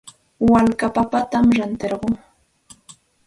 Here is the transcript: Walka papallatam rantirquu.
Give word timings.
Walka 0.51 0.87
papallatam 0.95 1.45
rantirquu. 1.57 2.09